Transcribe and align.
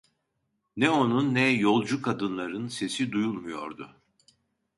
Ne 0.77 0.89
onun, 0.89 1.33
ne 1.35 1.47
yolcu 1.49 2.01
kadınların 2.01 2.67
sesi 2.67 3.11
duyulmuyordu. 3.11 4.01